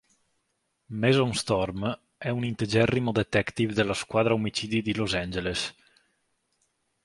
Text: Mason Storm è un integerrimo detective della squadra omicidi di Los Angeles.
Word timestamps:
Mason 0.87 1.31
Storm 1.35 1.99
è 2.17 2.29
un 2.29 2.43
integerrimo 2.43 3.11
detective 3.11 3.71
della 3.71 3.93
squadra 3.93 4.33
omicidi 4.33 4.81
di 4.81 4.95
Los 4.95 5.13
Angeles. 5.13 5.75